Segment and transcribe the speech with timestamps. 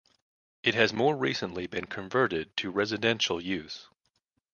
[0.63, 3.85] It has more recently been converted to residential use.